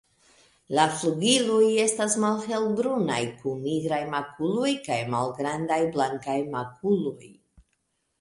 La 0.77 0.83
flugiloj 0.99 1.65
estas 1.81 2.15
malhelbrunaj 2.23 3.17
kun 3.41 3.59
nigraj 3.65 3.99
makuloj 4.13 4.71
kaj 4.89 4.97
malgrandaj 5.17 5.79
blankaj 5.99 6.39
makuloj. 6.57 7.29